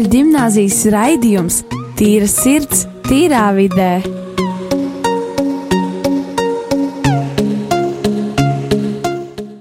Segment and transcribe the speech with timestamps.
[0.00, 1.56] katoļu gimnāzijas raidījums
[1.98, 4.00] Tīra sirds, tīrā vidē.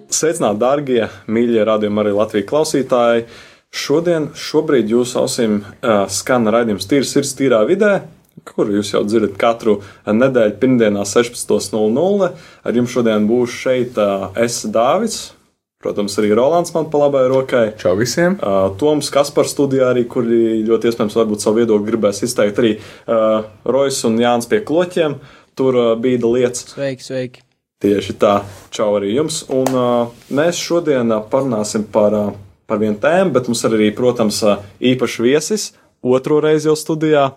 [0.08, 3.26] Sveicināti, darbie, mīļie radījumi, arī Latvijas klausītāji.
[3.70, 8.06] Šodien, šobrīd jūsu ausīm uh, skan raidījums Tīra sirds, tīrā vidē,
[8.48, 12.32] kuru jūs jau dzirdat katru nedēļu, pirmdienā, 16.00.
[12.64, 15.34] Ar jums šodien būs šeit uh, es, Dāvids.
[15.80, 17.70] Protams, arī Rolands man pa labai rokai.
[17.80, 18.34] Čau visiem!
[18.44, 23.46] Uh, Toms Kaspars studijā arī, kuri ļoti iespējams varbūt savu viedokli gribēs izteikt arī uh,
[23.64, 25.16] Rojas un Jānis pie kloķiem.
[25.56, 26.68] Tur uh, bija lietas.
[26.74, 27.46] Sveiki, sveiki!
[27.80, 28.34] Tieši tā,
[28.76, 29.40] čau arī jums.
[29.56, 32.38] Un uh, mēs šodien uh, parunāsim par, uh,
[32.68, 35.72] par vienu tēmu, bet mums ir arī, protams, uh, īpašs viesis.
[36.04, 37.30] Otro reizi jau studijā.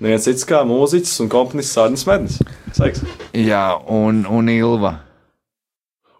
[0.00, 2.40] Neviens cits kā mūziķis un komponists Sārnis Mednis.
[2.72, 3.04] Sveiks!
[3.36, 5.02] Jā, un, un Ilva.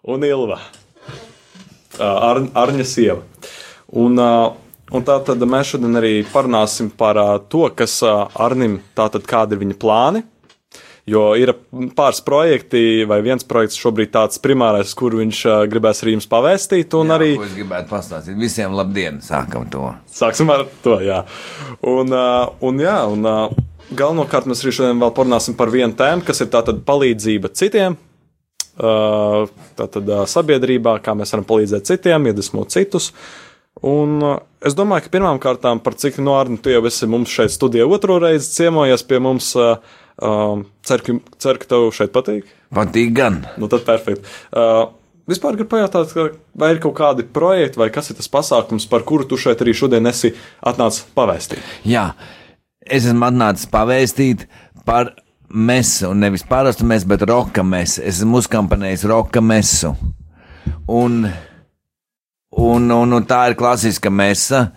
[0.05, 0.61] Un Ilva.
[1.99, 3.21] Ar, Arņa sieva.
[3.97, 7.19] Un, un tā tad mēs šodien arī parunāsim par
[7.51, 10.23] to, kas Arnim tātad kādi ir viņa plāni.
[11.07, 11.53] Jo ir
[11.95, 16.91] pāris projekti, vai viens projekts šobrīd tāds primārais, kuru viņš gribēs arī jums pavēstīt.
[16.91, 18.35] Jā, arī es gribētu pastāstīt.
[18.41, 19.21] Visiem labdien!
[19.23, 19.93] Sākam to.
[20.11, 20.97] sāksim ar to.
[20.99, 21.21] Jā.
[21.79, 23.23] Un, un, jā, un
[23.95, 27.95] galvenokārt mēs arī šodien vēl parunāsim par vienu tēmu, kas ir tātad palīdzība citiem.
[28.77, 33.11] Tātad sabiedrībā, kā mēs varam palīdzēt citiem, iedvesmot citus.
[33.85, 34.19] Un
[34.65, 37.85] es domāju, ka pirmām kārtām par cik no Arni tu jau esi mums šeit studijā
[37.85, 39.53] otro reizi ciemojies pie mums.
[39.57, 42.47] Uh, ceru, ka, ceru, ka tev šeit patīk.
[42.73, 43.43] Patīk gan.
[43.61, 44.25] Nu, tad perfekti.
[44.49, 44.87] Uh,
[45.29, 46.15] vispār gribu pajautāt,
[46.57, 49.75] vai ir kaut kādi projekti, vai kas ir tas pasākums, par kuru tu šeit arī
[49.77, 50.33] šodien esi
[50.65, 51.61] atnācis pavēstīt.
[51.85, 52.09] Jā,
[52.81, 54.47] es esmu atnācis pavēstīt
[54.87, 55.13] par
[55.49, 58.01] mesu, un nevis parastu mesu, bet roka mesu.
[58.01, 59.93] Es esmu uzkampanējis roka mesu.
[60.87, 61.25] Un,
[62.51, 64.67] un, un, un tā ir klasiska mesa.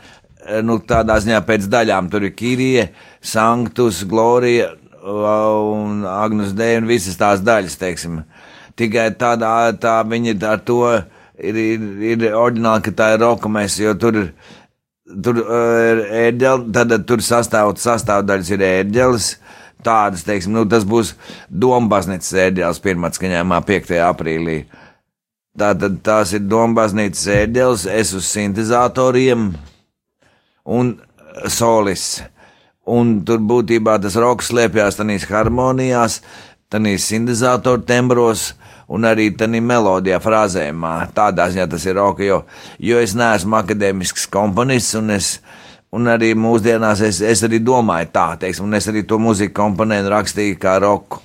[0.65, 2.87] Nu, tādā ziņā pēc daļām tur ir Kirija,
[3.21, 4.71] Sanktus, Glorija
[5.01, 8.23] un Agnus Dēļ un visas tās daļas, teiksim.
[8.79, 13.83] Tikai tādā, tā viņi ar to ir, ir, ir oriģināli, ka tā ir roka mesa,
[13.85, 14.33] jo tur ir
[15.25, 19.31] tur ir ērģelis, tad tur sastāv, sastāvdaļas ir ērģelis.
[19.85, 21.15] Tādas, teiksim, nu, tas būs
[21.49, 23.95] Dombasnīcas ērģelis pirmā skaņojumā 5.
[24.05, 24.59] aprīlī.
[25.59, 29.51] Tātad tās ir Dombasnīcas ērģelis, es uz sintezatoriem
[30.65, 30.93] un
[31.49, 32.21] solis.
[32.91, 36.21] Un tur būtībā tas rokas slēpjas tādās harmonijās,
[36.73, 38.51] tādās sintezatoru tembros
[38.91, 40.95] un arī tādā melodijā, frāzējumā.
[41.15, 42.41] Tādā ziņā tas ir roka, jo,
[42.83, 45.37] jo es neesmu akadēmisks komponists, un, es,
[45.97, 50.13] un arī mūsdienās es, es arī domāju tā, teiksim, un es arī to mūziku komponēju
[50.13, 51.23] rakstīju kā roku.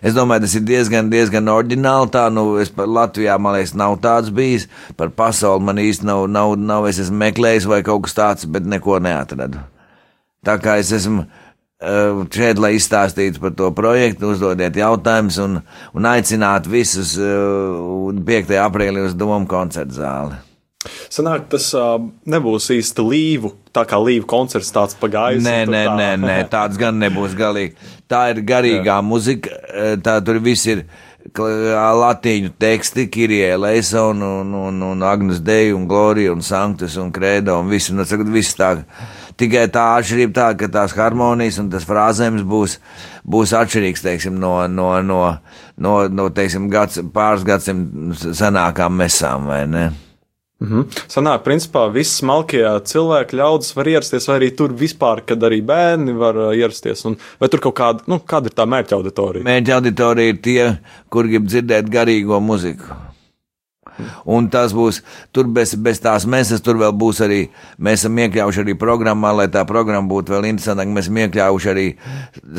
[0.00, 2.08] Es domāju, tas ir diezgan, diezgan oriģināli.
[2.14, 4.64] Tā, nu, es par Latvijā, man liekas, nav tāds bijis.
[4.96, 8.64] Par pasauli man īsti nav, nav, nav es esmu meklējis vai kaut kas tāds, bet
[8.64, 9.60] neko neatradu.
[10.46, 15.60] Tā kā es esmu uh, šeit, lai izstāstītu par to projektu, uzdodiet jautājumus un,
[15.92, 18.56] un aicinātu visus uh, 5.
[18.64, 20.46] aprīlī uz Domu koncertu zāli.
[21.12, 21.98] Sanāk, tas uh,
[22.30, 25.44] nebūs īsti līvu, tā kā līvu koncerts tāds pagājis.
[25.44, 27.76] Nē, nē, nē, nē, tāds gan nebūs galīgi.
[28.08, 29.04] Tā ir garīgā Jā.
[29.04, 29.52] muzika,
[30.00, 30.86] tā tur viss ir
[31.28, 37.12] latīņu teksti, Kirie Leisa un, un, un, un Agnus Dei un Glorija un Sanktus un
[37.12, 38.84] Kredo un viss, nu, viss tā.
[39.36, 42.78] Tikai tā atšķirība tā, ka tās harmonijas un tas frāzējums būs,
[43.24, 45.36] būs atšķirīgs, teiksim, no, no, no,
[45.76, 49.90] no, no teiksim, gads, pāris gadsim senākām mesām, vai ne?
[50.60, 51.04] -hmm.
[51.08, 56.12] Sanāk, principā viss smalkie cilvēki, ļaudis var ierasties, vai arī tur vispār, kad arī bērni
[56.12, 57.04] var ierasties.
[57.04, 59.44] Un, vai tur kaut kāda, nu, kāda ir tā mērķa auditorija?
[59.44, 60.64] Mērķa auditorija ir tie,
[61.08, 63.09] kur grib dzirdēt garīgo muziku.
[64.30, 65.00] Un tas būs,
[65.34, 67.40] tur bez, bez tās mēsas, tur vēl būs arī,
[67.78, 70.94] mēs esam iekļaujuši arī programmā, lai tā programma būtu vēl interesantāka.
[70.94, 71.86] Mēs esam iekļaujuši arī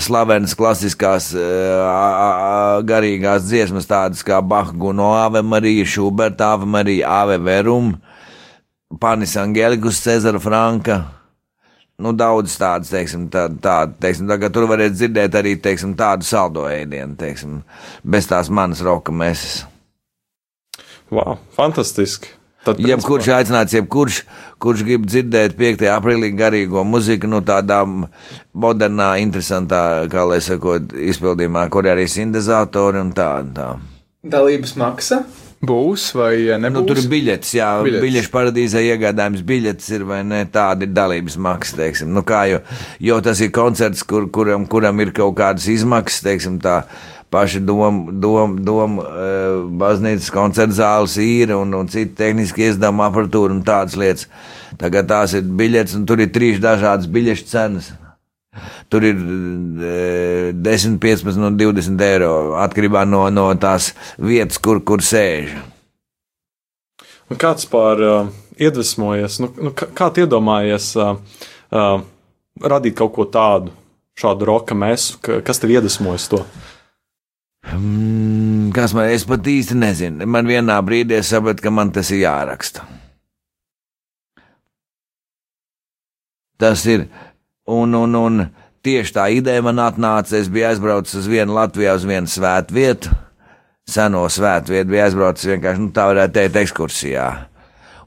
[0.01, 7.95] slavenas klasiskās uh, garīgās dziesmas, tādas kā Bahguno Ave Marija, Šuberta Ave Marija, Ave Verum,
[8.99, 11.01] Panis Angelikus, Cezara Franka.
[12.01, 16.65] Nu, daudz tādas, teiksim, tā, tā, teiksim, tā, tur varētu dzirdēt arī, teiksim, tādu saldo
[16.65, 17.59] ēdienu, teiksim,
[18.01, 19.70] bez tās manas roka mēsas.
[21.11, 22.37] Wow, fantastiski!
[22.61, 24.19] Tad, jebkurš aicināts, jebkurš,
[24.61, 25.87] kurš grib dzirdēt 5.
[25.89, 27.79] aprīlī garīgo muziku, no nu, tādā
[28.53, 29.81] modernā, interesantā,
[30.11, 33.31] kā lai sakot, izpildījumā, kur arī sintezatori un tā.
[33.41, 33.69] Un tā.
[34.21, 35.23] Dalības maksa?
[35.61, 36.73] Būs vai nebūs?
[36.73, 38.03] Nu, tur ir biļets, jā, biļets.
[38.05, 42.13] biļešu paradīzē iegādājums biļets ir vai ne, tāda ir dalības maksa, teiksim.
[42.13, 42.61] Nu kā, jo,
[43.01, 46.83] jo tas ir koncerts, kur, kuram, kuram ir kaut kādas izmaksas, teiksim tā
[47.31, 53.55] paši doma, doma, doma uh, baznīcas koncerta zāles īra un, un citi tehniski izdevuma aparatūra
[53.55, 54.27] un tādas lietas.
[54.81, 57.91] Tagad tās ir biļetes, un tur ir trīs dažādas biļešu cenas.
[58.91, 65.03] Tur ir e, 10, 15 un 20 eiro atkarībā no, no tās vietas, kur, kur
[65.05, 65.53] sēž.
[67.31, 71.15] Un kāds pār uh, iedvesmojies, nu, nu, kā, iedomājies uh,
[71.71, 72.03] uh,
[72.59, 73.71] radīt kaut ko tādu,
[74.19, 76.43] šādu roka mēsu, ka, kas tev iedvesmojas to?
[77.69, 80.25] Mm, kas man, es pat īsti nezinu.
[80.25, 82.87] Man vienā brīdī sapratu, ka man tas ir jāraksta.
[86.61, 87.07] Tas ir,
[87.69, 88.43] un, un, un
[88.85, 90.37] tieši tā ideja man atnāca.
[90.37, 93.13] Es biju aizbraucis uz vienu Latviju, uz vienu svētvietu,
[93.89, 97.29] seno svētvietu, biju aizbraucis vienkārši, nu, tā varētu teikt, ekskursijā.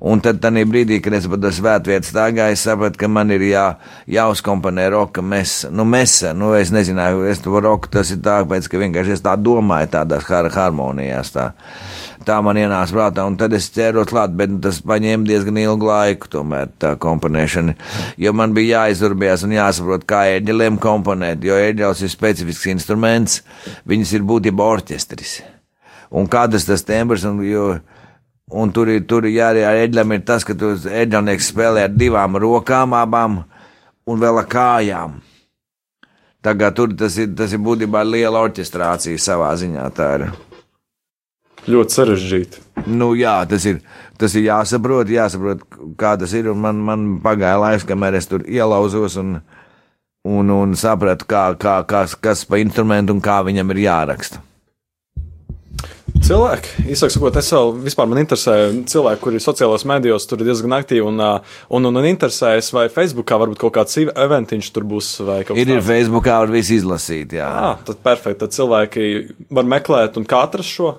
[0.02, 3.44] Un tad, tad brīdī, kad es pa to svētvietu stāgāju, es sapratu, ka man ir
[3.46, 3.64] jā,
[4.10, 5.70] jāuzkomponē roka mesa.
[5.70, 9.36] Nu, mesa, nu, es nezināju, es to roku, tas ir tāpēc, ka vienkārši es tā
[9.38, 11.30] domāju tādās har harmonijās.
[11.34, 11.52] Tā.
[12.26, 16.30] tā man ienāca prātā, un tad es ķēros klāt, bet tas paņēma diezgan ilgu laiku,
[16.36, 17.76] tomēr tā komponēšana.
[18.18, 23.42] Jo man bija jāizurbies un jāsaprot, kā eģeliem komponēt, jo eģels ir specifisks instruments,
[23.88, 25.42] viņas ir būtībā orķestris.
[26.14, 27.74] Un kādas tas tembrs, un jo
[28.52, 31.94] Un tur ir, tur ir arī ar eģļiem ir tas, ka tur eģelnieks spēlē ar
[31.96, 33.38] divām rokām, abām
[34.04, 35.14] un vēl ar kājām.
[36.44, 39.86] Tagad tur tas ir, tas ir būtībā liela orķestrācija savā ziņā.
[39.96, 40.26] Tā ir.
[41.64, 42.62] Ļoti sarežģīti.
[42.92, 43.78] Nu, jā, tas ir,
[44.20, 45.64] tas ir jāsaprot, jāsaprot,
[45.96, 46.52] kā tas ir.
[46.52, 49.38] Man, man pagāja laiks, kamēr es tur ielauzos un,
[50.28, 54.44] un, un sapratu, kā, kā, kas, kas pa instrumentu un kā viņam ir jāraksta.
[56.24, 58.54] Cilvēki, īsāk sakot, es vēl vispār man interesē
[58.88, 63.36] cilvēki, kuri sociālajos medijos tur ir diezgan aktīvi un, un, un, un interesējas, vai Facebookā
[63.42, 65.68] varbūt kaut kāds eventiņš tur būs vai kaut kas tāds.
[65.68, 67.48] Ir, ir Facebookā var visu izlasīt, jā.
[67.48, 69.10] Ah, tad perfekti, tad cilvēki
[69.52, 70.94] var meklēt un kā atrast šo.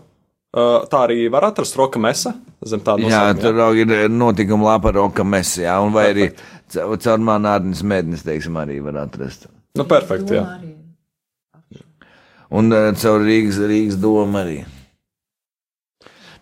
[0.53, 3.33] Tā arī var atrast roka mesa zem tāda nosaukumā.
[3.33, 6.45] Jā, tur ir notikuma lapa roka mesa, jā, un vai perfekt.
[6.77, 9.49] arī caur manādnes mednes, teiksim, arī var atrast.
[9.75, 10.45] Nu, perfekti, jā.
[12.55, 12.69] Un
[13.01, 14.61] caur Rīgas, Rīgas domu arī.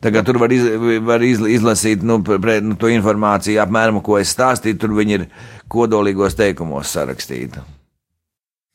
[0.03, 0.65] Tagad tur var, iz,
[1.05, 4.81] var iz, izlasīt nu, pre, nu, to informāciju, apmēram, ko es stāstīju.
[4.81, 5.29] Tur viņi ir
[5.71, 7.63] kodolīgos teikumos sarakstīti.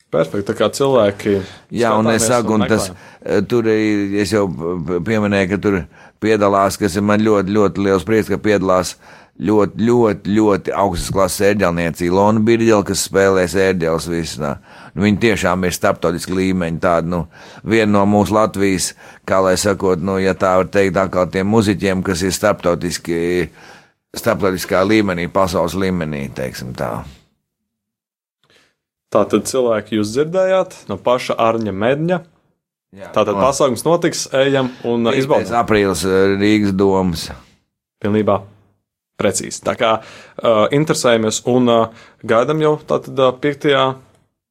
[0.09, 1.35] Perfekti, tā kā cilvēki.
[1.77, 4.47] Jā, un es saku, un tas eh, tur es jau
[5.05, 5.77] pieminēju, ka tur
[6.23, 8.95] piedalās, kas ir man ļoti, ļoti liels prieks, ka piedalās
[9.39, 14.55] ļoti, ļoti, ļoti augstas klases ērģelniece Ilona Birģela, kas spēlēs ērģeles visā.
[14.93, 17.21] Nu, viņa tiešām ir starptautiski līmeņi, tāda, nu,
[17.63, 18.91] viena no mūsu Latvijas,
[19.29, 23.21] kā lai sakot, nu, ja tā var teikt, kā tiem muziķiem, kas ir starptautiski,
[24.17, 26.97] starptautiskā līmenī, pasaules līmenī, teiksim tā.
[29.09, 32.19] Tā tad cilvēki jūs dzirdējāt no paša Arņa Medņa.
[32.99, 33.41] Jā, Tātad no.
[33.45, 35.59] pasākums notiks, ejam un izbaudām.
[35.61, 36.05] Aprīlis
[36.41, 37.27] Rīgas domas.
[38.01, 38.39] Pilnībā
[39.19, 39.61] precīzi.
[39.65, 43.67] Tā kā uh, interesējamies un uh, gaidām jau tātad uh, 5.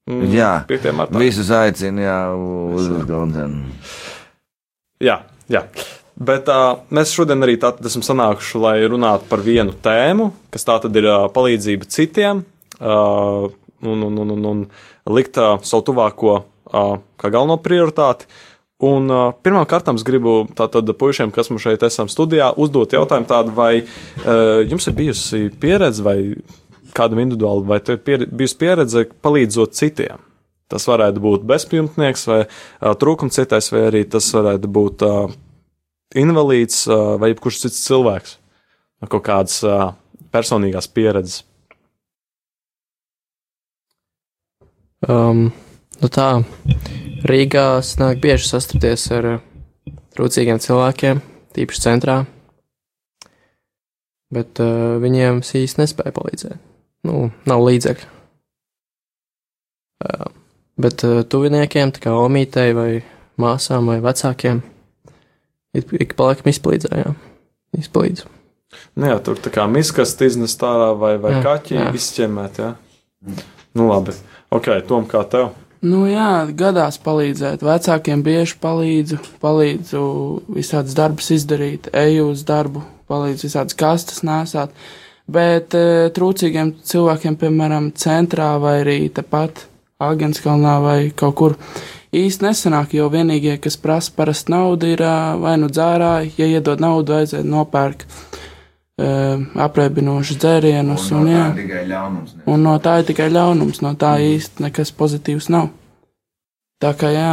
[0.09, 0.91] Mm, jā, 5.
[0.97, 1.21] martā.
[1.21, 2.19] Visus aicinu, jā,
[2.79, 3.79] uz koncertu.
[5.05, 5.21] Jā,
[5.53, 5.65] jā.
[6.19, 10.97] Bet uh, mēs šodien arī tātad esam sanākuši, lai runātu par vienu tēmu, kas tātad
[10.99, 12.43] ir uh, palīdzība citiem
[12.81, 13.47] uh,
[13.87, 18.27] un, un, un, un, un likt uh, savu tuvāko uh, kā galveno prioritāti.
[18.27, 18.48] Uh,
[18.79, 23.27] Un uh, pirmām kārtām es gribu tātad puišiem, kas mums šeit esam studijā, uzdot jautājumu
[23.27, 26.19] tādu, vai uh, jums ir bijusi pieredze vai
[26.95, 30.23] kādam individuāli, vai te ir pier, bijusi pieredze palīdzot citiem?
[30.71, 35.35] Tas varētu būt bezpajumtnieks vai uh, trūkumcietais, vai arī tas varētu būt uh,
[36.23, 38.39] invalīds uh, vai jebkurš cits cilvēks
[39.03, 39.91] no kaut kādas uh,
[40.31, 41.43] personīgās pieredzes.
[45.09, 45.49] Um,
[46.03, 46.29] nu tā,
[47.29, 47.67] Rīgā
[47.99, 49.41] nāk bieži sastapties ar eh,
[50.15, 51.21] trūcīgiem cilvēkiem,
[51.57, 52.21] tīpaši centrā,
[54.35, 56.59] bet uh, viņiem īsti nespēja palīdzēt.
[57.09, 58.09] Nu, nav līdzekļu.
[60.05, 60.27] Uh,
[60.79, 62.91] bet uh, tuviniekiem, tā kā omītei vai
[63.41, 64.61] māsām vai vecākiem,
[65.79, 67.17] ik, ik pa laikam izpalīdzējām.
[67.79, 68.27] Izpalīdz.
[68.99, 71.89] Nu jā, tur tā kā miskast iznest ārā vai, vai jā, kaķi jā.
[71.99, 72.75] izķemēt, jā.
[73.79, 74.15] Nu labi.
[74.55, 75.53] Ok, Tom, kā tev?
[75.79, 77.63] Nu, jā, gadās palīdzēt.
[77.63, 80.01] Vecākiem bieži palīdzu, palīdzu
[80.51, 84.75] visādas darbus izdarīt, eju uz darbu, palīdzu visādas kastes nesāt.
[85.31, 89.69] Bet e, trūcīgiem cilvēkiem, piemēram, centrā vai arī tepat
[90.03, 91.57] Agenskalnā vai kaut kur
[92.17, 95.05] īsti nesanāk, jo vienīgie, kas prasa parasti naudu, ir
[95.43, 98.07] vai nu dzērāji, ja iedod naudu, vajadzētu nopērkt
[98.99, 101.11] apreibinošus dzērienus.
[101.13, 102.01] Un, un, no un, jā,
[102.51, 104.33] un no tā ir tikai ļaunums, no tā mm.
[104.35, 105.71] īsti nekas pozitīvs nav.
[106.83, 107.31] Tā kā jā.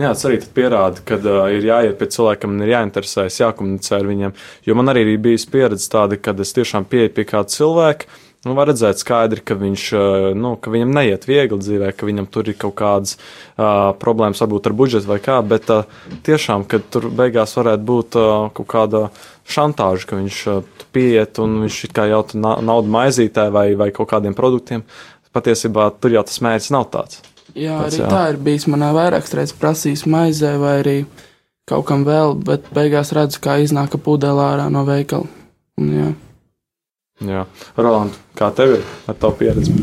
[0.00, 4.34] Jā, tas arī pierāda, ka uh, ir jāiet pie cilvēkiem, ir jāinteresējas, jākomunicē ar viņiem.
[4.68, 8.10] Jo man arī bijusi pieredze tāda, kad es tiešām pieeju pie kāda cilvēka.
[8.42, 12.26] Nu, var redzēt skaidri, ka, viņš, uh, nu, ka viņam neiet viegli dzīvē, ka viņam
[12.26, 15.86] tur ir kaut kādas uh, problēmas, varbūt ar budžetu vai kā, bet uh,
[16.26, 19.04] tiešām, ka tur beigās varētu būt uh, kaut kāda
[19.46, 24.10] šantāža, ka viņš uh, pieiet un viņš kā jautā na naudu maizītē vai, vai kaut
[24.10, 24.82] kādiem produktiem.
[25.32, 27.22] Patiesībā tur jau tas mērķis nav tāds.
[27.54, 28.10] Jā, Tāds, arī jā.
[28.10, 28.66] tā ir bijis.
[28.70, 30.96] Manā vairākas reizes prasījis maizē vai arī
[31.68, 35.28] kaut kam vēl, bet beigās redzu, kā iznāk pudelē ārā no veikala.
[35.80, 36.10] Un, jā.
[37.22, 37.44] Jā,
[37.78, 39.74] Roland, kā tev ir ar tavu pieredzi?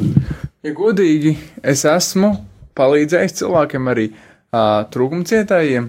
[0.65, 2.33] Ja godīgi, es esmu
[2.75, 5.87] palīdzējis cilvēkiem arī uh, trūkumcietējiem,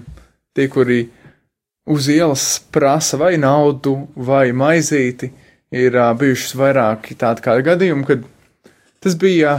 [0.55, 1.01] tie, kuri
[1.91, 5.31] uz ielas prasa vai naudu, vai maizīti.
[5.71, 8.23] Ir uh, bijušas vairāki tādi kā gadījumi, kad
[9.03, 9.57] tas bija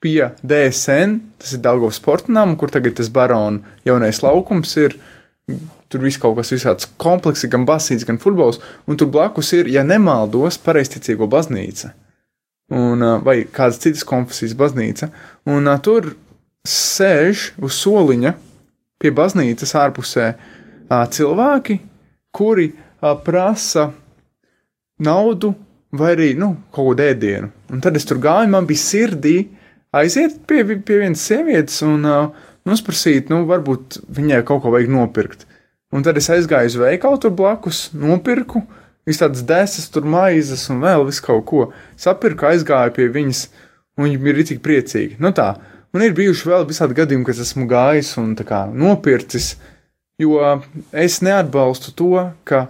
[0.00, 4.96] pie DSN, tas ir Dāngovas sportnām, kur tagad tas barona jaunais laukums ir.
[5.90, 9.82] Tur viss kaut kas visāds komplekss, gan basīts, gan futbols, un tur blakus ir, ja
[9.86, 11.90] nemaldos, pareizticīgo baznīca
[12.70, 15.10] un, vai kādas citas konfesijas baznīca.
[15.50, 16.12] Un tur
[16.66, 18.34] sēž uz soliņa
[19.00, 20.28] pie baznīcas ārpusē
[20.90, 21.80] cilvēki,
[22.36, 22.70] kuri
[23.24, 23.90] prasa
[25.00, 25.54] naudu
[25.96, 27.50] vai arī nu, kaut kādu ēdienu.
[27.74, 29.36] Un tad es tur gāju, man bija sirdī
[29.96, 35.46] aiziet pie, pie vienas sievietes un uh, nosprasīt, nu, varbūt viņai kaut ko vajag nopirkt.
[35.90, 38.62] Un tad es aizgāju uz veikalu tur blakus, nopirku
[39.06, 41.66] visas tādas desas, tur maizes un vēl visu kaut ko.
[41.98, 43.44] Sapirku, aizgāju pie viņas,
[43.98, 45.18] un viņa bija tik priecīga.
[45.22, 45.54] Nu tā,
[45.94, 49.54] un ir bijuši vēl visādi gadījumi, kad esmu gājis un kā nopircis,
[50.20, 50.38] jo
[50.92, 52.68] es neatbalstu to, ka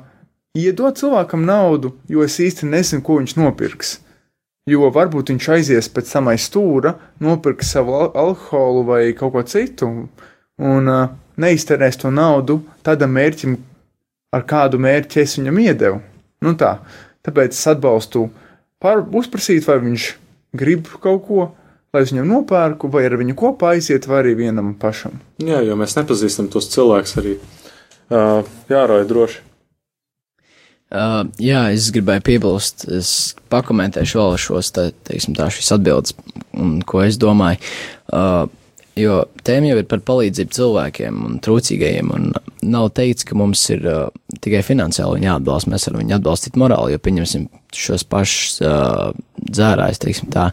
[0.57, 3.99] iedot cilvēkam naudu, jo es īsti nezinu, ko viņš nopirks.
[4.69, 9.43] Jo varbūt viņš aizies pēc tam aiz stūra, nopirks savu al alkoholu vai kaut ko
[9.49, 9.89] citu,
[10.61, 11.09] un uh,
[11.41, 13.57] neizterēs to naudu tādam mērķim,
[14.37, 16.01] ar kādu mērķi es viņam iedevu.
[16.45, 16.77] Nu tā,
[17.27, 18.29] tāpēc es atbalstu
[18.81, 20.11] par, uzprasīt, vai viņš
[20.57, 21.49] grib kaut ko,
[21.95, 25.21] lai es viņam nopērku, vai ar viņu kopā aiziet, vai arī vienam pašam.
[25.43, 27.37] Jā, jo mēs nepazīstam tos cilvēkus arī.
[28.11, 29.47] Uh, jāroja droši.
[30.91, 33.11] Uh, jā, es gribēju piebilst, es
[33.53, 36.17] pakomentēšu vēl šos, te, teiksim, tā šīs atbildes,
[36.59, 37.63] un ko es domāju.
[38.11, 38.49] Uh,
[38.99, 42.31] jo tēma jau ir par palīdzību cilvēkiem un trūcīgajiem, un
[42.73, 44.03] nav teikts, ka mums ir uh,
[44.43, 50.33] tikai finansiāli jāatbalsta, mēs varam viņu atbalstīt morāli, jo pieņemsim šos pašus uh, dzērājus, teiksim
[50.35, 50.51] tā.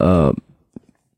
[0.00, 0.32] Uh,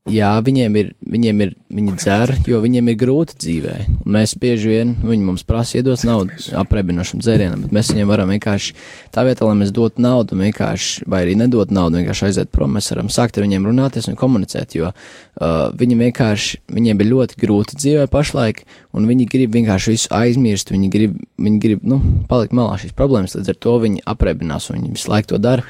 [0.09, 3.75] Jā, viņiem ir, viņiem ir, viņi dzer, jo viņiem ir grūti dzīvē.
[4.03, 8.31] Un mēs bieži vien, viņi mums prasa iedot naudu aprebinošam dzērienam, bet mēs viņiem varam
[8.33, 8.73] vienkārši,
[9.13, 12.89] tā vietā, lai mēs dotu naudu, vienkārši, vai arī nedot naudu, vienkārši aiziet prom, mēs
[12.93, 17.77] varam sākt ar viņiem runāties un komunicēt, jo uh, viņi vienkārši, viņiem ir ļoti grūti
[17.79, 18.65] dzīvē pašlaik,
[18.97, 22.01] un viņi grib vienkārši visu aizmirst, viņi grib, viņi grib, nu,
[22.31, 25.65] palikt malā šīs problēmas, līdz ar to viņi aprebinās, un viņi visu laiku to dara.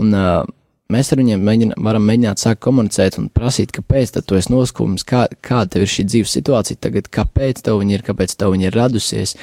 [0.00, 0.42] Un, uh,
[0.92, 5.24] Mēs ar viņiem mēģina, varam mēģināt sākt komunicēt un prasīt, kāpēc tu esi noskūmis, kā,
[5.44, 8.76] kāda tev ir šī dzīves situācija tagad, kāpēc tev viņa ir, kāpēc tev viņa ir
[8.76, 9.34] radusies,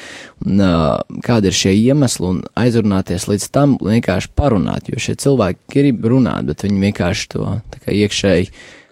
[0.46, 5.74] un uh, kāda ir šie iemesli, un aizrunāties līdz tam, vienkārši parunāt, jo šie cilvēki
[5.76, 7.54] grib runāt, bet viņi vienkārši to
[7.96, 8.52] iekšēji,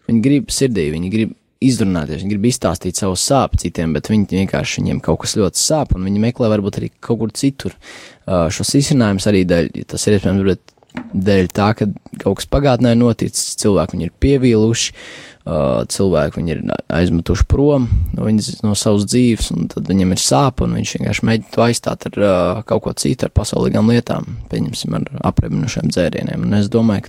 [0.09, 4.81] viņi grib sirdī, viņi grib izrunāties, viņi grib izstāstīt savu sāpju citiem, bet viņi vienkārši
[4.81, 7.77] viņiem kaut kas ļoti sāp, un viņi meklē varbūt arī kaut kur citur.
[8.27, 10.76] Uh, šos izcinājumus arī dēļ, tas ir iespējams, bet
[11.13, 11.87] dēļ tā, ka
[12.21, 14.93] kaut kas pagātnē noticis, cilvēki viņu ir pievīluši,
[15.93, 17.85] cilvēki viņu ir aizmetuši prom
[18.17, 21.63] no, viņas, no savas dzīves, un tad viņam ir sāp, un viņš vienkārši mēģina to
[21.63, 22.17] aizstāt ar
[22.67, 26.43] kaut ko citu, ar pasaulīgām lietām, pieņemsim, ar aprebinušiem dzērieniem.
[26.49, 27.07] Un es domāju,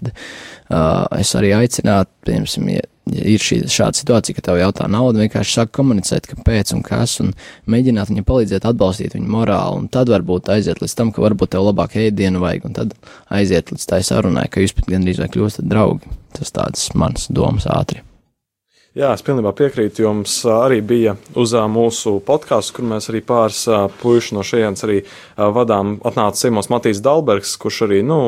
[0.68, 0.84] ka
[1.18, 5.56] es arī aicinātu, pieņemsim, ja, ja ir šī šāda situācija, ka tev jautā naudu, vienkārši
[5.60, 7.32] sāk komunicēt, kāpēc un kas, un
[7.70, 11.68] mēģināt viņam palīdzēt, atbalstīt viņu morāli, un tad varbūt aiziet līdz tam, ka varbūt tev
[11.68, 12.98] labāk ēdienu vajag, un tad
[13.34, 16.18] aiziet līdz tai sarunai, ka jūs pat gandrīz vai kļūstat draugi.
[16.38, 18.04] Tas tādas manas domas ātri.
[18.98, 20.02] Jā, es pilnībā piekrītu.
[20.02, 23.60] Jums arī bija uz mūsu podkāstu, kur mēs arī pāris
[24.00, 24.96] puiši no šejienes arī
[25.36, 25.98] vadām.
[26.08, 28.18] Atnāca Simons Matīs Dalbergs, kurš arī, nu,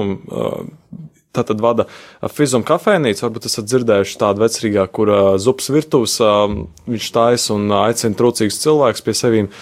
[1.31, 1.87] ā, tātad vada
[2.29, 3.25] Fizuma kafejnīcu.
[3.25, 6.33] Varbūt esat dzirdējuši tādu vecrīgā, kur ā, zupas virtuves ā,
[6.91, 9.53] viņš taisa un aicina trūcīgus cilvēkus pie sevīm.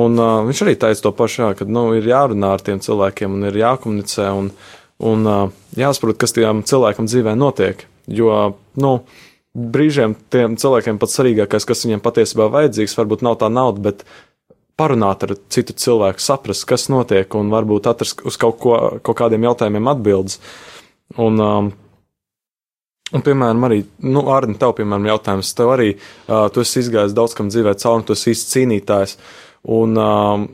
[0.00, 3.32] Un uh, viņš arī teica to pašu, jā, ka nu, ir jārunā ar tiem cilvēkiem
[3.34, 4.52] un ir jākomunicē un,
[5.02, 5.40] un uh,
[5.74, 7.82] jāsaprot, kas tiem cilvēkam dzīvē notiek.
[8.06, 8.92] Jo, nu,
[9.54, 14.06] brīžiem tiem cilvēkiem pats svarīgākais, kas viņiem patiesībā vajadzīgs, varbūt nav tā nauda, bet
[14.78, 19.44] parunāt ar citu cilvēku, saprast, kas notiek, un varbūt atrast uz kaut, ko, kaut kādiem
[19.50, 20.38] jautājumiem atbildes.
[21.18, 21.72] Un, um,
[23.10, 27.34] Un, piemēram, arī, nu, Arni, tev, piemēram, jautājums, tev arī, uh, tu esi izgājis daudz
[27.34, 29.16] kam dzīvē cauri, tu esi īsts cīnītājs.
[29.74, 30.44] Un, um,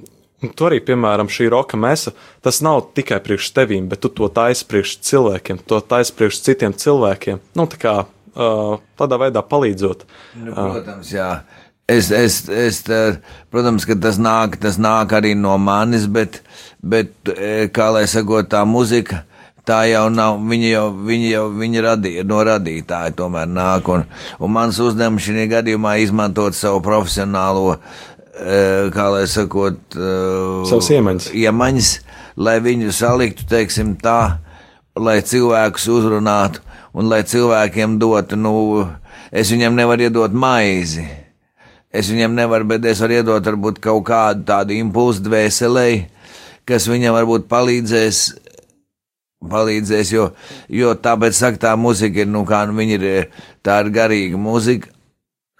[0.40, 4.30] un tu arī, piemēram, šī roka mesa, tas nav tikai priekš tevīm, bet tu to
[4.32, 7.44] taisi priekš cilvēkiem, to taisi priekš citiem cilvēkiem.
[7.60, 10.08] Nu, tā kā uh, tādā veidā palīdzot.
[10.40, 11.30] Nu, protams, jā.
[11.86, 13.02] Es, es, es, tā,
[13.52, 16.40] protams, ka tas nāk, tas nāk arī no manis, bet,
[16.82, 19.20] bet e, kā lai sakot, tā muzika,
[19.66, 24.04] tā jau nav, viņa jau, viņa jau, viņa radīja, no radītāja tomēr nāk, un,
[24.38, 27.76] un mans uzdevums šajā gadījumā izmantot savu profesionālo,
[28.36, 28.60] e,
[28.94, 30.12] kā lai sakot, e,
[30.70, 31.28] Savas iemaņas.
[31.34, 31.92] iemaņas,
[32.36, 34.38] lai viņu saliktu, teiksim tā,
[34.96, 36.62] lai cilvēkus uzrunātu,
[36.96, 38.56] un lai cilvēkiem dotu, nu,
[39.32, 41.04] es viņam nevaru iedot maizi.
[41.96, 45.88] Es viņam nevaru, bet es varu iedot varbūt kaut kādu tādu impulsu dvēselē,
[46.68, 48.24] kas viņam varbūt palīdzēs.
[49.44, 50.30] Palīdzēs, jo,
[50.72, 53.26] jo tāpēc saka, tā muzika ir, nu, kā nu, viņa ir,
[53.66, 54.88] tā ir garīga muzika,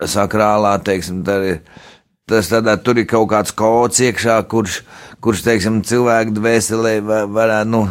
[0.01, 1.61] sakrālā, teiksim, tā ir,
[2.29, 4.81] tas tādā, tur ir kaut kāds kods iekšā, kurš,
[5.21, 7.85] kurš, teiksim, cilvēku dvēselē va- varētu, nu,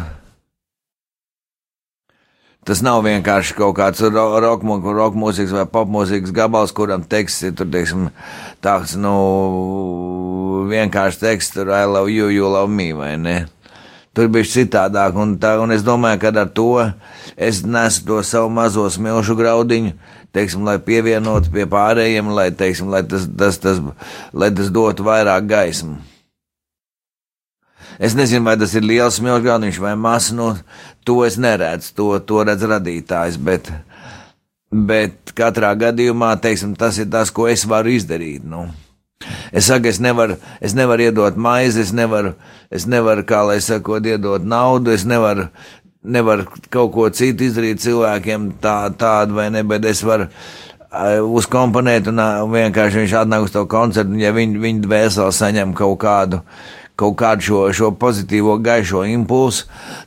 [2.66, 7.44] Tas nav vienkārši kaut kāds ro- rock mu- rock mūzikas vai popmūzikas gabals, kuram teksts
[7.46, 8.08] ir tur, teiksim,
[8.58, 13.36] tāds, nu, vienkārši teksts, tur I love you, you love me, vai ne?
[14.16, 16.70] Tur bija citādāk, un, tā, un es domāju, ka ar to
[17.36, 19.92] es nesu to savu mazo smilšu graudiņu,
[20.32, 23.82] teiksim, lai pievienotu pie pārējiem, lai, teiksim, lai tas, tas, tas,
[24.32, 25.98] lai tas dotu vairāk gaismu.
[28.00, 30.50] Es nezinu, vai tas ir liels smilšgraudiņš vai mazs, no
[31.04, 33.68] to es neredzu, to, to redz radītājs, bet,
[34.72, 38.66] bet katrā gadījumā, teiksim, tas ir tas, ko es varu izdarīt, nu.
[39.52, 42.34] Es saku, es nevaru, es nevaru iedot maizi, es nevaru,
[42.70, 45.48] es nevaru, kā lai sakot, iedot naudu, es nevaru,
[46.02, 50.28] nevaru kaut ko citu izdarīt cilvēkiem tā, tādu vai ne, bet es varu
[50.90, 55.38] ā, uzkomponēt un ā, vienkārši viņš atnāk uz to koncertu, un ja viņi, viņi dvēseli
[55.38, 56.42] saņem kaut kādu,
[56.96, 59.66] kaut kādu šo, šo pozitīvo gaišo impulsu,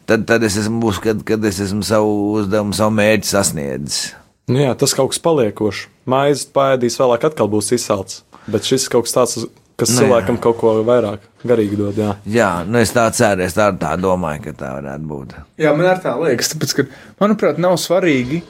[0.10, 4.08] tad, tad es esmu uzskatījis, ka es esmu savu uzdevumu, savu mērķi sasniedzis.
[4.50, 5.84] Nu, jā, tas kaut kas paliekošs.
[6.10, 9.36] Maizi pēdīs vēlāk atkal būs izsalts, bet šis ir kaut kas tāds,
[9.80, 10.42] kas Nu, cilvēkam jā.
[10.44, 12.00] kaut ko vairāk garīgi dod.
[12.00, 12.16] Jā.
[12.28, 15.38] Jā, nu es tā ceru, es tā, tā domāju, ka tā varētu būt.
[15.62, 16.88] Jā, man arī tā liekas, tāpēc, ka,
[17.22, 18.42] manuprāt, nav svarīgi,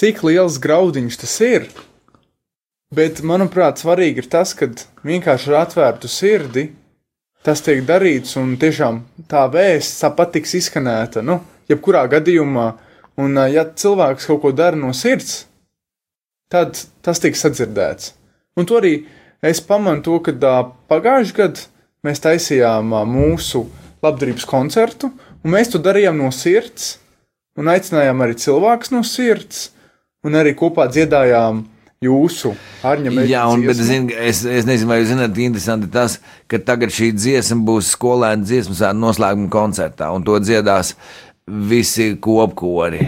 [0.00, 1.70] cik liels graudiņš tas ir.
[2.90, 4.66] Bet, manuprāt, svarīgi ir tas, ka
[5.06, 6.70] vienkārši ar atvērtu sirdi
[7.46, 8.98] tas tiek darīts, un tiešām
[9.30, 11.38] tā vēsts tāpat tiks izskanēta, nu,
[11.70, 12.66] jebkurā gadījumā.
[13.20, 15.44] Un, ja cilvēks kaut ko dara no sirds,
[16.52, 18.14] tad tas tiks sadzirdēts.
[18.58, 18.94] Un to arī
[19.46, 20.34] es pamanu to, ka
[20.90, 21.68] pagājušajā gadā
[22.06, 23.66] mēs taisījām mūsu
[24.04, 25.10] labdarības koncertu,
[25.44, 26.96] un mēs to darījām no sirds,
[27.60, 29.68] un aicinājām arī cilvēkus no sirds,
[30.24, 31.64] un arī kopā dziedājām
[32.00, 32.54] jūsu
[32.86, 36.16] Arņa Jā, un, bet, zin, es, es nezinu, vai jūs zināt, interesanti tas,
[36.48, 40.94] ka tagad šī dziesma būs skolēna dziesmu svētku noslēguma koncertā, un to dziedās
[41.44, 43.04] visi kopkori.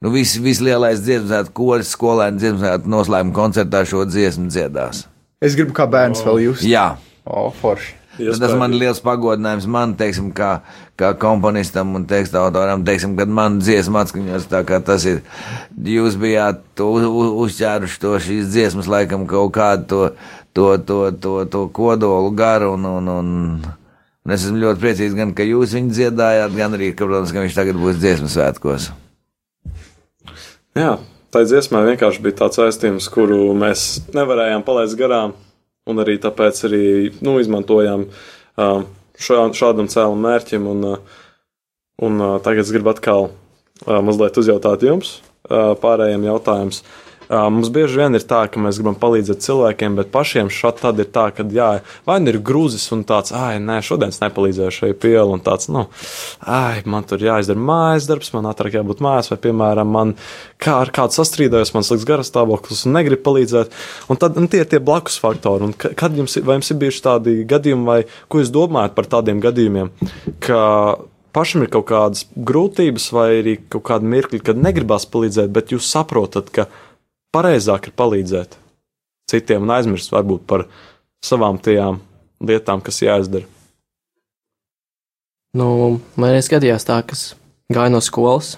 [0.00, 5.02] Nu, vis, vislielais svētku koris skolēna dziesmu svētku noslēguma koncertā šo dziesmu dziedās.
[5.44, 6.62] Es gribu kā bērns vēl jūs.
[6.64, 6.94] Jā.
[7.28, 7.98] O, forši.
[8.16, 10.62] Nu, Tas man ir liels pagodinājums man, teiksim, kā,
[10.96, 15.20] kā komponistam un teksta autoram, teiksim, kad man dziesma atskaņos tā kā tas ir.
[15.76, 16.88] Jūs bijāt to
[17.44, 20.00] uzķēruši to šīs dziesmas laikam kaut kādu to,
[20.56, 23.36] to, to, to, to kodolu garu un, un, un,
[24.24, 27.44] un es esmu ļoti priecīgs gan, ka jūs viņu dziedājāt, gan arī, ka, protams, ka
[27.44, 28.90] viņš tagad būs dziesmu svētkos.
[30.78, 30.98] Jā,
[31.34, 35.32] tā dziesmā vienkārši bija tāds aizstījums, kuru mēs nevarējām palaist garām,
[35.90, 36.84] un arī tāpēc arī
[37.26, 38.04] nu, izmantojām
[38.54, 40.68] šā, šādam cēlam mērķim.
[40.70, 40.86] Un,
[42.06, 43.32] un tagad es gribu atkal
[43.86, 45.16] mazliet uzjautāt jums
[45.50, 46.84] pārējiem jautājumus.
[47.30, 51.06] Mums bieži vien ir tā, ka mēs gribam palīdzēt cilvēkiem, bet pašiem šādi tad ir
[51.14, 51.68] tā, ka jā,
[52.08, 55.68] vai nu ir grūzis un tāds, ah, nē, šodien es nepalīdzēju šai pieli, un tāds,
[55.70, 55.84] nu,
[56.42, 60.16] ah, man tur jāizdara mājas darbs, man ātrāk jābūt mājās, vai, piemēram, man
[60.58, 63.78] kā ar kādu sastrīdējos, man slikts garas stāvoklis un negrib palīdzēt.
[64.10, 65.70] Un tad un tie ir tie blakus faktori.
[65.70, 69.38] Un ka- kad jums, jums ir bijuši tādi gadījumi, vai ko jūs domājat par tādiem
[69.38, 69.94] gadījumiem,
[70.42, 70.98] ka
[71.32, 75.86] pašam ir kaut kādas grūtības, vai arī kaut kāda mirkļa, kad negribās palīdzēt, bet jūs
[75.86, 76.66] saprotat, ka
[77.34, 78.58] pareizāk ir palīdzēt
[79.30, 80.66] citiem un aizmirst varbūt par
[81.24, 82.00] savām tajām
[82.42, 83.46] lietām, kas jāizdara.
[85.56, 87.32] Nu, man reiz gadījās tā, ka es
[87.72, 88.54] gāju no skolas.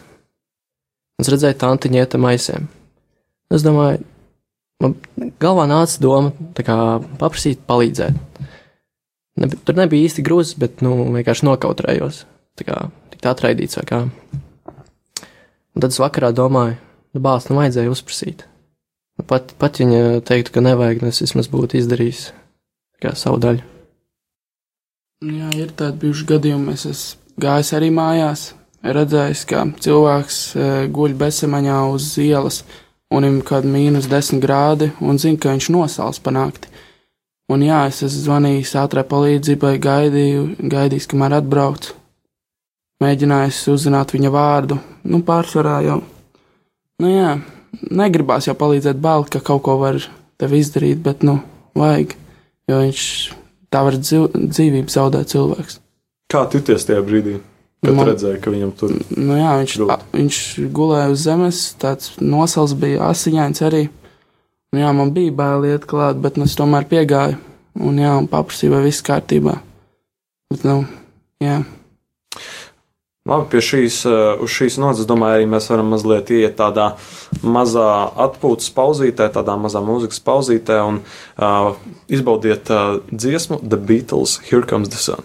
[1.21, 2.69] Es redzēju tantiņu iet ar maisiem.
[3.53, 4.03] Es domāju,
[4.83, 4.97] man
[5.41, 6.77] galvā nāca doma tā kā
[7.21, 8.19] paprasīt, palīdzēt.
[9.41, 12.25] Nebi, tur nebija īsti grūzis, bet nu, vienkārši nokautrējos.
[12.61, 12.79] Tā kā
[13.23, 14.03] tā atraidīts kā.
[15.73, 16.77] Un tad es vakarā domāju,
[17.15, 18.45] nu, bāz, nu vajadzēja uzprasīt.
[19.29, 22.31] Pat, pat viņa teiktu, ka nevajag, nu es vismaz būtu izdarījis
[23.19, 23.65] savu daļu.
[25.23, 26.75] Jā, ir tādi bijuši gadījumi.
[26.75, 28.49] Es esmu gājis arī mājās,
[28.83, 32.63] redzējis, kā cilvēks e, guļ bezsamaņā uz ielas,
[33.13, 36.71] un viņam kaut kāda mīnus 10 grādi, un zina, ka viņš nosals panākti.
[37.53, 41.93] Un jā, es esmu zvanījis ātrai palīdzībai, gaidīju, gaidījis, kamēr atbrauc.
[43.03, 44.79] Mēģinājis uzzināt viņa vārdu,
[45.11, 46.01] nu pārsvarā jau.
[47.03, 47.33] Nu jā,
[47.91, 50.01] negribās jau palīdzēt bāli, ka kaut ko var
[50.41, 51.39] tev izdarīt, bet, nu,
[51.79, 52.17] vajag,
[52.71, 53.05] jo viņš
[53.73, 55.79] tā var dzīv, dzīvību zaudēt cilvēks.
[56.33, 57.39] Kā tu jūties tajā brīdī,
[57.85, 60.39] kad Man- redzēji, ka viņam tur Nu jā, viņš, a, viņš
[60.73, 63.89] gulēja uz zemes, tāds nosals bija asiņains arī.
[64.73, 67.37] Nu jā, man bija bail iet klāt, bet nu, es tomēr piegāju
[67.81, 69.59] un, jā, un paprasīju, vai viss kārtībā.
[70.53, 70.87] Bet, nu,
[71.41, 71.63] jā.
[73.23, 76.89] Labi, pie šīs, eh, uz šīs nodaļas, domāju, arī mēs varam mazliet iet tādā
[77.47, 80.99] mazā atpūtas pauzītē, tādā mazā mūzikas pauzītē un
[81.39, 81.77] uh,
[82.11, 85.23] izbaudiet uh, dziesmu The Beatles, Here Comes the Sun.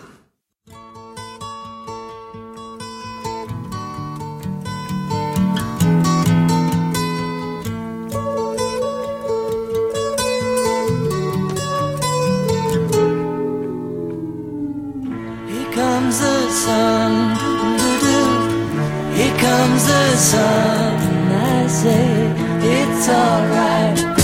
[15.49, 17.46] Here comes the sun.
[19.47, 20.93] Comes the sun.
[21.09, 22.07] and I say
[22.79, 24.16] it's alright.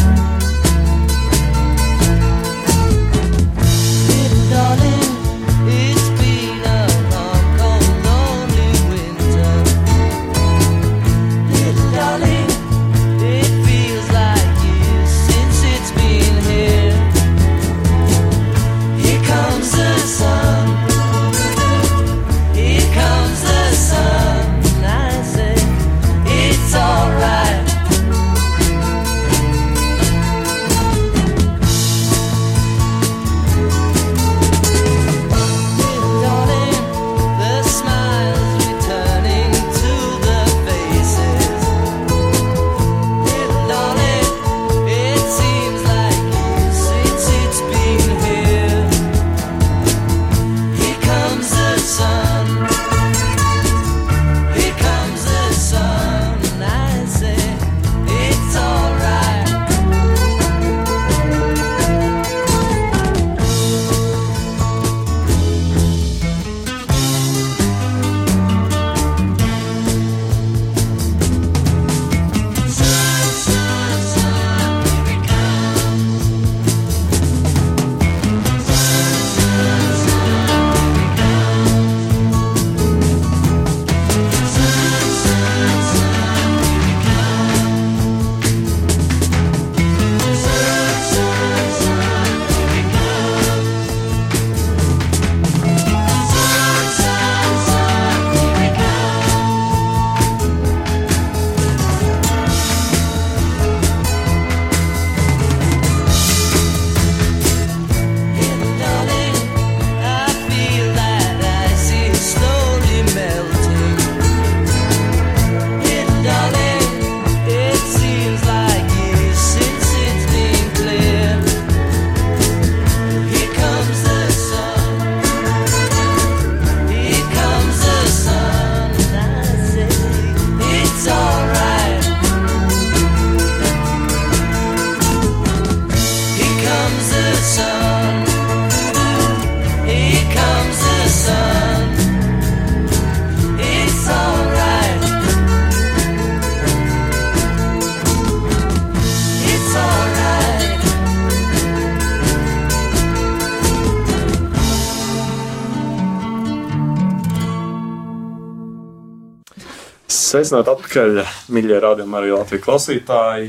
[160.13, 161.19] Sveicināt atpakaļ,
[161.53, 163.47] mīļie rādījumi, arī Latvijas klausītāji.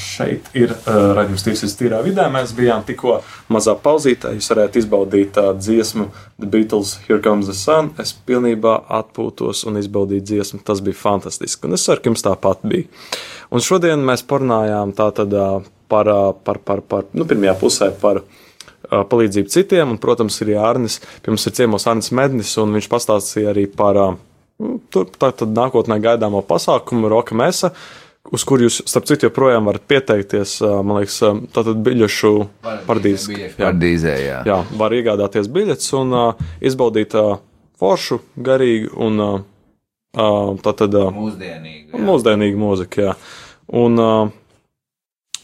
[0.00, 2.24] Šeit ir raidījums Tīsīs tīrā vidē.
[2.32, 3.18] Mēs bijām tikko
[3.52, 4.32] mazā pauzītē.
[4.38, 6.06] Jūs varētu izbaudīt dziesmu
[6.38, 7.90] The Beatles, Here Comes the Sun.
[8.00, 10.62] Es pilnībā atpūtos un izbaudīju dziesmu.
[10.66, 11.68] Tas bija fantastiski.
[11.68, 12.88] Un es ceru, ka jums tāpat bija.
[13.52, 15.36] Un šodien mēs parunājām tātad
[15.92, 16.12] par,
[16.46, 18.22] par, par, par, nu, pirmajā pusē par
[18.88, 19.92] palīdzību citiem.
[19.92, 21.02] Un, protams, ir Arnis.
[21.20, 24.00] Pie mums ir ciemos Arnis Mednis, un viņš pastāstīja arī par
[24.58, 27.70] uh, Tur tātad nākotnē gaidāmo pasākumu Roka Mēsa,
[28.34, 30.56] uz kuru jūs, starp citu, joprojām varat pieteikties.
[30.82, 31.20] Man liekas,
[31.54, 32.32] tātad biļešu
[32.88, 33.28] paradīzes.
[33.30, 34.40] Jā, Pardīzē, jā.
[34.48, 37.36] jā, var iegādāties biļetes un uh, izbaudīt uh,
[37.78, 39.38] foršu, garīgu un uh,
[40.66, 41.84] tātad uh, Mūsdienīgi.
[41.94, 42.02] jā.
[42.10, 43.06] mūsdienīgu mūziku.
[43.06, 43.14] Jā.
[43.78, 44.34] Un, uh,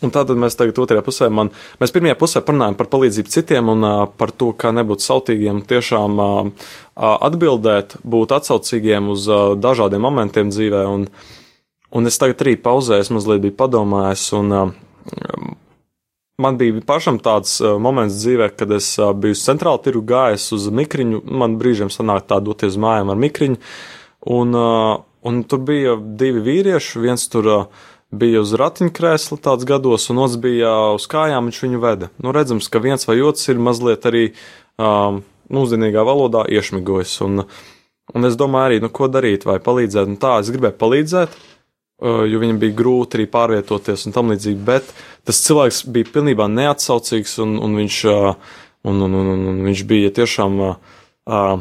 [0.04, 3.86] un tātad mēs tagad otrajā pusē, man, mēs pirmajā pusē parunājam par palīdzību citiem un
[3.88, 10.52] uh, par to, kā nebūt sautīgiem, tiešām uh, atbildēt, būt atsaucīgiem uz uh, dažādiem momentiem
[10.54, 10.84] dzīvē.
[10.94, 11.08] Un,
[11.94, 14.74] un es tagad arī pauzēju, mazliet biju padomājis, un uh,
[16.38, 20.50] man bija pašam tāds uh, moments dzīvē, kad es uh, biju uz centrālu tirgu gājis
[20.56, 21.24] uz mikriņu.
[21.30, 23.60] Man brīžiem sanāk tā doties mājām ar mikriņu.
[24.34, 27.02] Un, uh, un tur bija divi vīrieši.
[27.04, 27.84] Viens tur uh,
[28.18, 32.10] bija uz ratiņkrēsla tāds gados, un otrs bija uh, uz kājām, viņš viņu veda.
[32.22, 34.24] Nu, redzams, ka viens vai otrs ir mazliet arī
[34.80, 35.22] um,
[35.52, 37.16] mūsdienīgā valodā iešmigojis.
[37.26, 37.44] Un,
[38.14, 40.10] un es domāju arī, nu, ko darīt, vai palīdzēt.
[40.10, 44.60] Un tā, es gribēju palīdzēt, uh, jo viņam bija grūti arī pārvietoties un tam līdzīgi,
[44.66, 44.90] bet
[45.28, 48.58] tas cilvēks bija pilnībā neatsaucīgs, un, un, viņš, uh,
[48.90, 50.76] un, un, un, un viņš bija tiešām uh,
[51.28, 51.58] uh,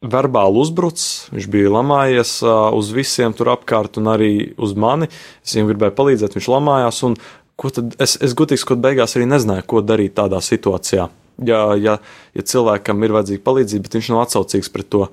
[0.00, 5.10] verbāli uzbrucis, viņš bija lamājies uz visiem tur apkārt un arī uz mani.
[5.44, 7.18] Es viņam gribēju palīdzēt, viņš lamājās, un
[8.00, 11.10] es, es gudīgi sakot, beigās arī nezināju, ko darīt tādā situācijā.
[11.44, 11.98] Ja, ja,
[12.36, 15.06] ja cilvēkam ir vajadzīga palīdzība, bet viņš nav atsaucīgs pret to,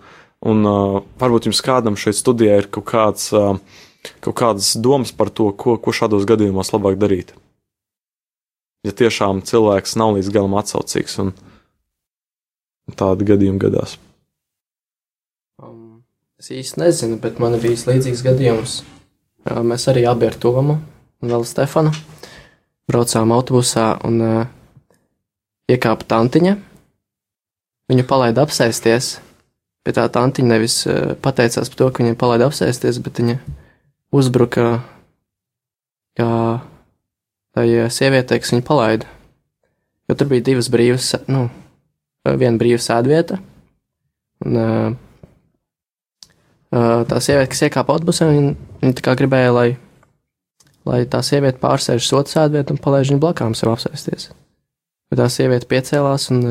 [0.47, 3.29] un uh, varbūt jums kādam šeit studijā ir kaut kāds.
[3.35, 3.83] Uh,
[4.23, 7.33] kaut kādas domas par to, ko, ko šādos gadījumos labāk darīt.
[8.85, 11.33] Ja tiešām cilvēks nav līdz galam atsaucīgs, un
[12.95, 13.97] tādi gadījumi gadās.
[16.37, 18.73] Es īsti nezinu, bet man ir bijis līdzīgs gadījums.
[19.65, 21.89] Mēs arī abi ar Tomu un vēl Stefanu
[22.85, 24.19] braucām autobusā un
[25.65, 26.51] iekāpa tantiņa.
[27.89, 29.15] Viņu palaida apsēsties.
[29.81, 30.75] Pie tā tantiņa nevis
[31.25, 33.39] pateicās par to, ka viņai palaida apsēsties, bet viņa
[34.13, 34.67] uzbruka
[36.21, 36.29] kā
[37.57, 39.09] tai sievietei, kas viņu palaida.
[40.05, 41.47] Jo tur bija divas brīvas, nu,
[42.29, 43.41] viena brīva sēdvieta.
[44.45, 45.06] Un, uh,
[46.71, 49.69] tā sieviete, kas iekāpa autobusā, viņa, viņa gribēja, lai,
[50.87, 54.29] lai tā sieviete pārsēž otru sēdvietu un palaiž viņu blakām sev apsēsties.
[55.07, 56.43] Bet tā sieviete piecēlās un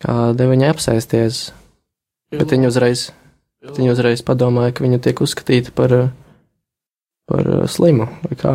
[0.00, 1.44] deva viņai apsēsties.
[2.30, 3.08] Bet viņa uzreiz,
[3.62, 5.96] bet viņa uzreiz padomāja, ka viņa tiek uzskatīta par,
[7.30, 8.54] par slimu vai kā.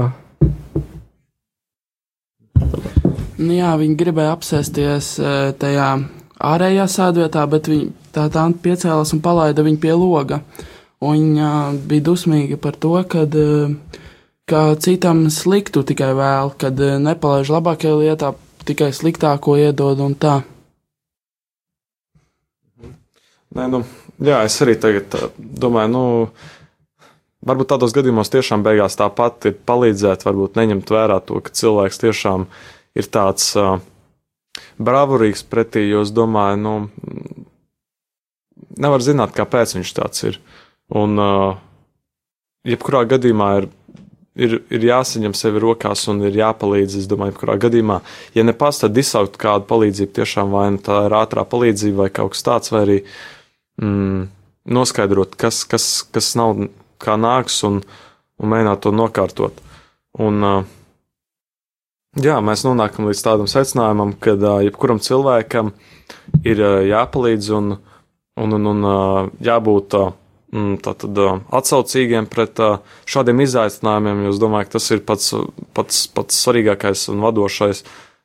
[3.35, 5.09] Nu, jā, viņi gribēja apsēsties
[5.59, 5.89] tajā
[6.39, 10.41] ārējā sēdvietā, bet viņi, tā tā piecēlās un palaida viņu pie loga.
[11.03, 11.51] Un viņa
[11.85, 13.35] bija dusmīga par to, kad,
[14.49, 18.33] ka citam sliktu tikai vēl, kad nepalaiž labākajā lietā,
[18.65, 20.39] tikai sliktāko iedod un tā.
[23.55, 23.83] Nē, nu,
[24.19, 26.05] jā, es arī tagad domāju, nu,
[27.47, 32.47] varbūt tādos gadījumos tiešām beigās tāpat ir palīdzēt, varbūt neņemt vērā to, ka cilvēks tiešām
[32.99, 33.77] ir tāds uh,
[34.81, 36.75] bravurīgs pretī, jo es domāju, nu,
[38.81, 40.39] nevar zināt, kāpēc viņš tāds ir.
[40.95, 41.57] Un, uh,
[42.67, 43.67] jebkurā gadījumā ir,
[44.35, 46.99] ir, ir jāsaņem sevi rokās un ir jāpalīdz.
[47.01, 47.99] Es domāju, jebkurā gadījumā,
[48.37, 52.09] ja ne pats, tad izsaukt kādu palīdzību, tiešām vai nu tā ir ātrā palīdzība vai
[52.13, 52.97] kaut kas tāds, vai arī
[53.81, 54.25] mm,
[54.77, 56.67] noskaidrot, kas, kas, kas nav
[57.01, 57.81] kā nāks un,
[58.41, 59.61] un mēģināt to nokārtot.
[60.21, 60.63] Un, uh,
[62.15, 65.73] Jā, mēs nonākam līdz tādam secinājumam, ka uh, jebkuram cilvēkam
[66.47, 67.73] ir uh, jāpalīdz un,
[68.41, 68.87] un, un, un
[69.43, 70.13] jābūt uh,
[70.83, 71.19] tātad,
[71.55, 72.59] atsaucīgiem pret
[73.09, 75.33] šādiem izaicinājumiem, jo es domāju, ka tas ir pats,
[75.75, 77.83] pats, pats svarīgākais un vadošais,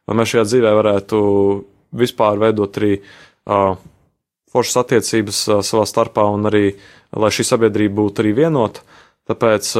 [0.08, 1.20] lai mēs šajā dzīvē varētu
[2.00, 2.92] vispār veidot arī
[4.50, 6.64] foršas attiecības savā starpā un arī,
[7.16, 8.86] lai šī sabiedrība būtu arī vienota.
[9.30, 9.74] Tāpēc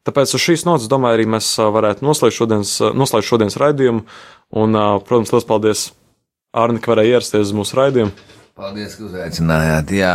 [0.00, 4.06] Tāpēc uz šīs nots, domāju, arī mēs varētu noslēgt šodienas, noslēgt šodienas raidījumu.
[4.56, 5.82] Un, protams, liels paldies
[6.56, 8.14] Arni, ka varēja ierasties uz mūsu raidījumu.
[8.58, 9.94] Paldies, ka uzaicinājāt.
[9.96, 10.14] Jā,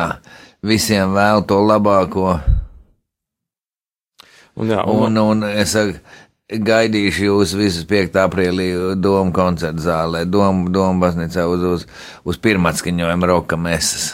[0.66, 2.36] visiem vēl to labāko.
[4.56, 5.98] Un, jā, un, Un, un es saku,
[6.48, 8.16] gaidīšu jūs visus 5.
[8.22, 8.70] aprīlī
[9.02, 11.86] Doma koncerta zālē, Doma, Doma baznīcā uz, uz,
[12.24, 14.14] uz pirmatskaņojuma roka mesas.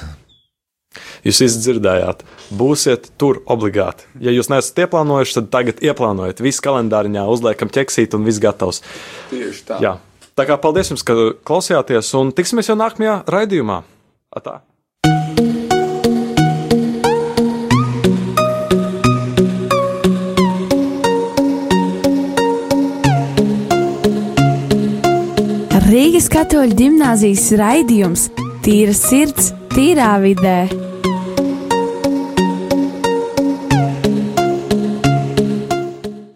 [1.26, 2.24] jūs izdzirdējāt,
[2.58, 4.08] būsiet tur obligāti.
[4.20, 6.42] Ja jūs neesat ieplānojuši, tad tagad ieplānojiet.
[6.42, 8.82] Viss kalendāriņā uzliekam ķeksīt un viss gatavs.
[9.30, 9.78] Tieši tā.
[9.84, 9.98] Jā.
[10.34, 11.14] Tā kā paldies jums, ka
[11.46, 13.82] klausījāties, un tiksimies jau nākamajā raidījumā.
[14.32, 14.62] Atā.
[25.92, 28.30] Rīgas katoļu gimnāzijas raidījums
[28.64, 30.91] Tīra sirds, tīrā vidē.